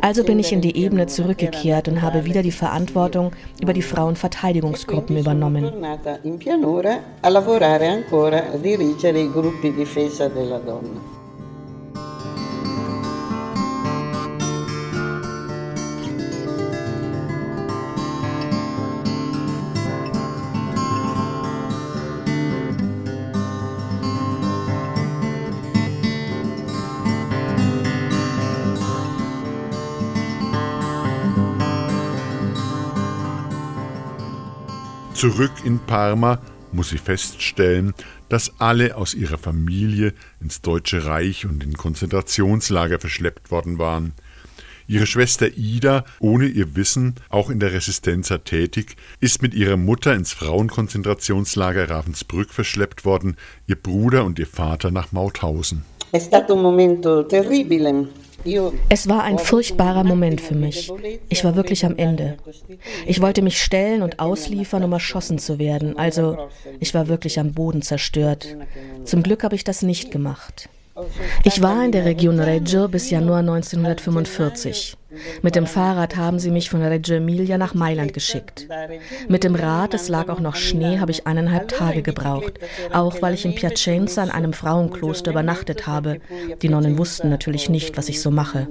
[0.00, 5.16] Also bin ich in die Ebene zurückgekehrt und habe wieder die Verantwortung über die Frauenverteidigungsgruppen
[5.16, 5.72] übernommen.
[7.20, 11.17] a lavorare ancora a dirigere i gruppi difesa della donna.
[35.18, 36.38] Zurück in Parma
[36.70, 37.92] muss sie feststellen,
[38.28, 44.12] dass alle aus ihrer Familie ins Deutsche Reich und in Konzentrationslager verschleppt worden waren.
[44.86, 50.14] Ihre Schwester Ida, ohne ihr Wissen auch in der Resistenza tätig, ist mit ihrer Mutter
[50.14, 55.84] ins Frauenkonzentrationslager Ravensbrück verschleppt worden, ihr Bruder und ihr Vater nach Mauthausen.
[56.12, 58.06] È stato un momento terribile.
[58.88, 60.90] Es war ein furchtbarer Moment für mich.
[61.28, 62.36] Ich war wirklich am Ende.
[63.06, 65.98] Ich wollte mich stellen und ausliefern, um erschossen zu werden.
[65.98, 66.48] Also
[66.80, 68.56] ich war wirklich am Boden zerstört.
[69.04, 70.68] Zum Glück habe ich das nicht gemacht.
[71.44, 74.96] Ich war in der Region Reggio bis Januar 1945.
[75.42, 78.68] Mit dem Fahrrad haben sie mich von Reggio Emilia nach Mailand geschickt.
[79.28, 82.58] Mit dem Rad, es lag auch noch Schnee, habe ich eineinhalb Tage gebraucht,
[82.92, 86.20] auch weil ich in Piacenza in einem Frauenkloster übernachtet habe.
[86.62, 88.66] Die Nonnen wussten natürlich nicht, was ich so mache.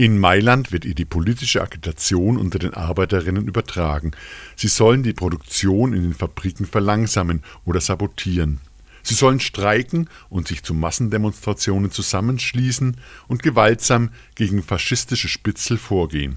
[0.00, 4.12] In Mailand wird ihr die politische Agitation unter den Arbeiterinnen übertragen.
[4.54, 8.60] Sie sollen die Produktion in den Fabriken verlangsamen oder sabotieren.
[9.02, 16.36] Sie sollen streiken und sich zu Massendemonstrationen zusammenschließen und gewaltsam gegen faschistische Spitzel vorgehen.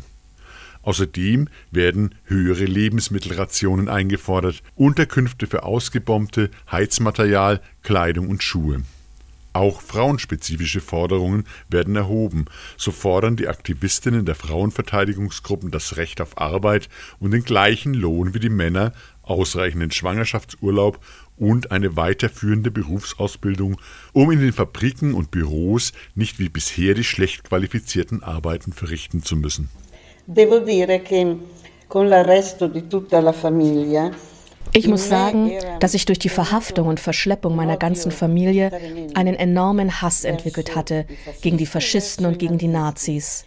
[0.82, 8.82] Außerdem werden höhere Lebensmittelrationen eingefordert, Unterkünfte für Ausgebombte, Heizmaterial, Kleidung und Schuhe.
[9.54, 12.46] Auch frauenspezifische Forderungen werden erhoben.
[12.78, 16.88] So fordern die Aktivistinnen der Frauenverteidigungsgruppen das Recht auf Arbeit
[17.20, 21.00] und den gleichen Lohn wie die Männer, ausreichenden Schwangerschaftsurlaub
[21.38, 23.78] und eine weiterführende Berufsausbildung,
[24.14, 29.36] um in den Fabriken und Büros nicht wie bisher die schlecht qualifizierten Arbeiten verrichten zu
[29.36, 29.70] müssen.
[30.28, 31.36] Devo dire che
[31.88, 34.12] con l'arresto di tutta la famiglia
[34.74, 38.72] ich muss sagen, dass ich durch die Verhaftung und Verschleppung meiner ganzen Familie
[39.14, 41.06] einen enormen Hass entwickelt hatte
[41.42, 43.46] gegen die Faschisten und gegen die Nazis.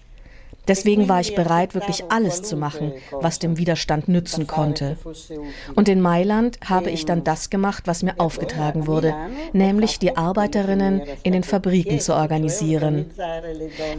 [0.66, 4.96] Deswegen war ich bereit, wirklich alles zu machen, was dem Widerstand nützen konnte.
[5.74, 9.14] Und in Mailand habe ich dann das gemacht, was mir aufgetragen wurde,
[9.52, 13.10] nämlich die Arbeiterinnen in den Fabriken zu organisieren.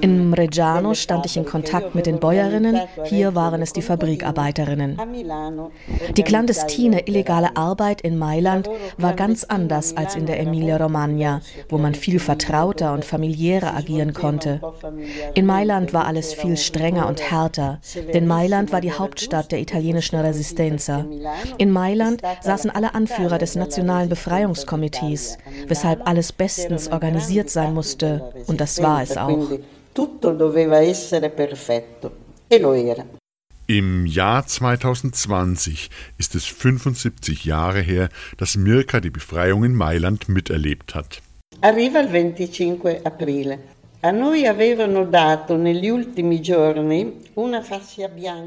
[0.01, 4.99] In Reggiano stand ich in Kontakt mit den Bäuerinnen, hier waren es die Fabrikarbeiterinnen.
[6.17, 11.93] Die clandestine illegale Arbeit in Mailand war ganz anders als in der Emilia-Romagna, wo man
[11.93, 14.61] viel vertrauter und familiärer agieren konnte.
[15.35, 17.79] In Mailand war alles viel viel strenger und härter,
[18.13, 21.05] denn Mailand war die Hauptstadt der italienischen Resistenza.
[21.57, 25.37] In Mailand saßen alle Anführer des Nationalen Befreiungskomitees,
[25.67, 29.51] weshalb alles bestens organisiert sein musste, und das war es auch.
[32.49, 32.95] E.
[33.67, 40.93] Im Jahr 2020 ist es 75 Jahre her, dass Mirka die Befreiung in Mailand miterlebt
[40.93, 41.21] hat.
[41.61, 43.57] Arriva il 25 aprile.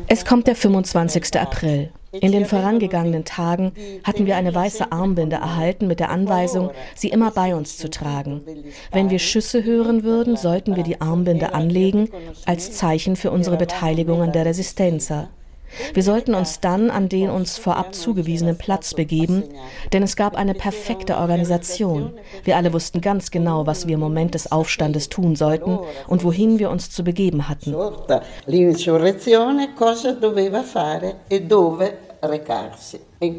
[0.07, 1.37] Es kommt der 25.
[1.37, 1.91] April.
[2.13, 3.73] In den vorangegangenen Tagen
[4.05, 8.43] hatten wir eine weiße Armbinde erhalten mit der Anweisung, sie immer bei uns zu tragen.
[8.93, 12.09] Wenn wir Schüsse hören würden, sollten wir die Armbinde anlegen
[12.47, 15.29] als Zeichen für unsere Beteiligung an der Resistenza.
[15.95, 19.45] Wir sollten uns dann an den uns vorab zugewiesenen Platz begeben,
[19.93, 22.13] denn es gab eine perfekte Organisation.
[22.45, 26.59] Wir alle wussten ganz genau, was wir im Moment des Aufstandes tun sollten und wohin
[26.59, 27.75] wir uns zu begeben hatten.
[33.21, 33.31] E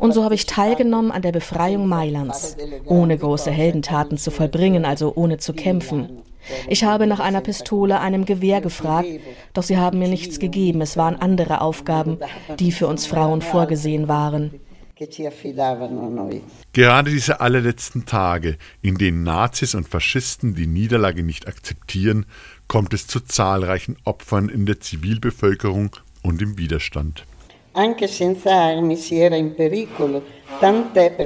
[0.00, 5.12] und so habe ich teilgenommen an der Befreiung Mailands, ohne große Heldentaten zu vollbringen, also
[5.14, 6.22] ohne zu kämpfen.
[6.68, 9.08] Ich habe nach einer Pistole, einem Gewehr gefragt,
[9.52, 10.80] doch sie haben mir nichts gegeben.
[10.80, 12.18] Es waren andere Aufgaben,
[12.58, 14.60] die für uns Frauen vorgesehen waren.
[16.72, 22.24] Gerade diese allerletzten Tage, in denen Nazis und Faschisten die Niederlage nicht akzeptieren,
[22.66, 25.90] kommt es zu zahlreichen Opfern in der Zivilbevölkerung
[26.22, 27.26] und im Widerstand.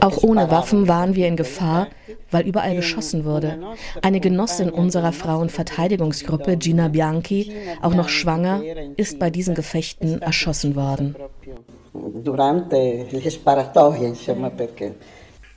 [0.00, 1.86] Auch ohne Waffen waren wir in Gefahr,
[2.32, 3.58] weil überall geschossen wurde.
[4.02, 8.62] Eine Genossin unserer Frauenverteidigungsgruppe, Gina Bianchi, auch noch schwanger,
[8.96, 11.14] ist bei diesen Gefechten erschossen worden.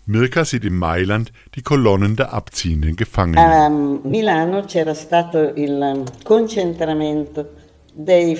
[0.06, 3.40] Mirka sieht in Mailand die Kolonnen der abziehenden Gefangenen.
[3.40, 7.63] A Milano c'era stato il concentramento
[7.96, 8.36] In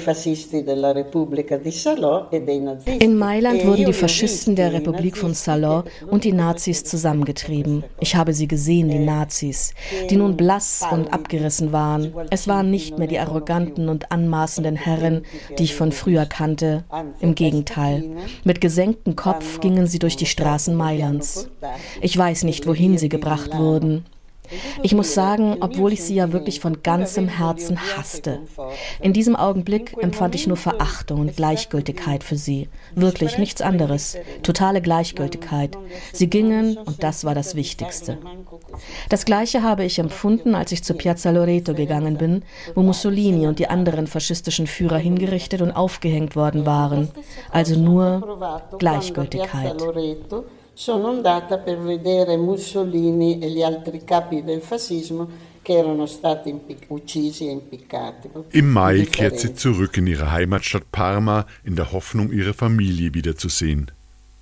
[3.18, 7.84] Mailand e wurden die Faschisten der Republik von Salò und die Nazis zusammengetrieben.
[8.00, 9.76] Ich habe sie gesehen, die Nazis,
[10.10, 12.12] die nun blass und abgerissen waren.
[12.32, 15.22] Es waren nicht mehr die arroganten und anmaßenden Herren,
[15.60, 16.84] die ich von früher kannte.
[17.20, 18.10] Im Gegenteil,
[18.44, 21.48] mit gesenktem Kopf gingen sie durch die Straßen Mailands.
[22.02, 24.04] Ich weiß nicht, wohin sie gebracht wurden.
[24.82, 28.40] Ich muss sagen, obwohl ich sie ja wirklich von ganzem Herzen hasste.
[29.02, 32.70] In diesem Augenblick empfand ich nur Verachtung und Gleichgültigkeit für sie.
[32.96, 34.18] Wirklich nichts anderes.
[34.44, 35.78] Totale Gleichgültigkeit.
[36.12, 38.18] Sie gingen und das war das Wichtigste.
[39.10, 42.44] Das Gleiche habe ich empfunden, als ich zu Piazza Loreto gegangen bin,
[42.76, 47.10] wo Mussolini und die anderen faschistischen Führer hingerichtet und aufgehängt worden waren.
[47.52, 49.82] Also nur Gleichgültigkeit
[50.74, 55.82] sono andata per vedere Mussolini e gli altri capi del fascismo e
[58.52, 63.90] Im Mai kehrt sie zurück in ihre Heimatstadt Parma in der Hoffnung, ihre Familie wiederzusehen.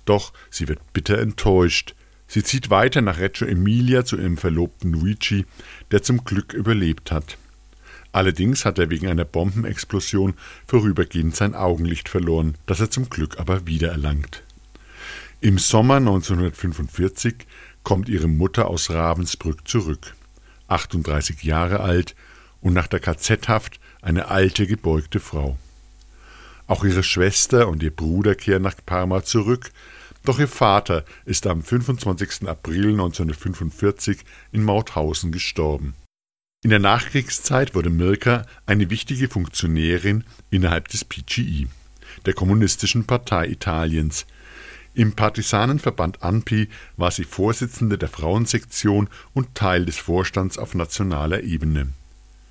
[0.04, 1.94] Doch sie wird bitter enttäuscht.
[2.26, 5.44] Sie zieht weiter nach Reggio Emilia zu ihrem Verlobten Luigi,
[5.92, 7.36] der zum Glück überlebt hat.
[8.10, 10.34] Allerdings hat er wegen einer Bombenexplosion
[10.66, 14.42] vorübergehend sein Augenlicht verloren, das er zum Glück aber wiedererlangt.
[15.44, 17.34] Im Sommer 1945
[17.82, 20.14] kommt ihre Mutter aus Ravensbrück zurück,
[20.68, 22.14] 38 Jahre alt
[22.60, 25.58] und nach der KZ-Haft eine alte, gebeugte Frau.
[26.68, 29.72] Auch ihre Schwester und ihr Bruder kehren nach Parma zurück,
[30.24, 32.46] doch ihr Vater ist am 25.
[32.48, 34.20] April 1945
[34.52, 35.94] in Mauthausen gestorben.
[36.62, 41.66] In der Nachkriegszeit wurde Mirka eine wichtige Funktionärin innerhalb des PGI,
[42.26, 44.24] der Kommunistischen Partei Italiens,
[44.94, 51.88] im Partisanenverband ANPI war sie Vorsitzende der Frauensektion und Teil des Vorstands auf nationaler Ebene.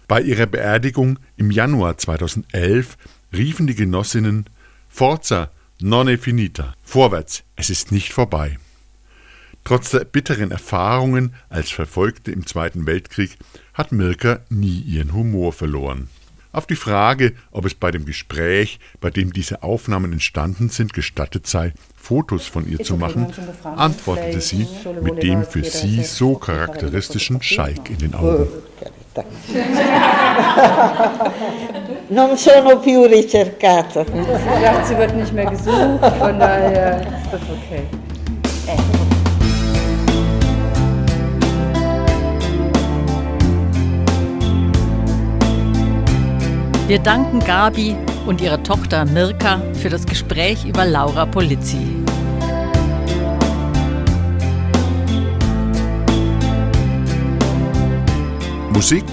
[0.07, 2.97] Bei ihrer Beerdigung im Januar 2011
[3.33, 4.45] riefen die Genossinnen
[4.89, 8.57] Forza, non è finita, vorwärts, es ist nicht vorbei.
[9.63, 13.37] Trotz der bitteren Erfahrungen als Verfolgte im Zweiten Weltkrieg
[13.73, 16.09] hat Mirka nie ihren Humor verloren.
[16.51, 21.47] Auf die Frage, ob es bei dem Gespräch, bei dem diese Aufnahmen entstanden sind, gestattet
[21.47, 23.27] sei, Fotos von ihr zu machen,
[23.63, 24.67] antwortete sie
[25.01, 28.47] mit dem für sie so charakteristischen Schalk in den Augen.
[32.11, 34.03] Non sono più ricercata.
[34.03, 37.87] Sie sagt, sie wird nicht mehr gesucht, von daher ist das okay.
[46.91, 51.77] Wir danken Gabi und ihrer Tochter Mirka für das Gespräch über Laura Polizzi.
[58.73, 59.05] Musik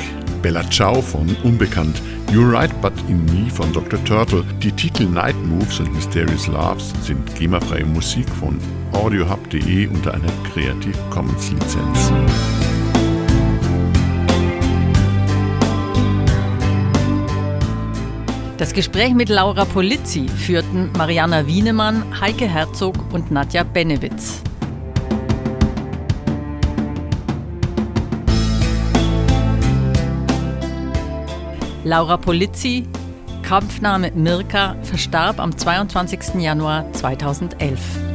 [0.43, 2.03] Bella Ciao von Unbekannt,
[2.33, 4.05] You're Right But In Me von Dr.
[4.05, 4.43] Turtle.
[4.61, 8.59] Die Titel Night Moves und Mysterious Loves sind GEMA-freie Musik von
[8.91, 12.11] audiohub.de unter einer Creative Commons Lizenz.
[18.59, 24.43] Das Gespräch mit Laura Polizzi führten Mariana Wienemann, Heike Herzog und Nadja Benewitz.
[31.85, 32.89] Laura Polizzi,
[33.43, 36.43] Kampfname Mirka, verstarb am 22.
[36.43, 38.08] Januar 2011.